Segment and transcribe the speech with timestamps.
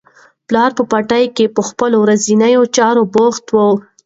[0.47, 3.55] پلار په پټي کې په خپلو ورځنیو چارو بوخت و.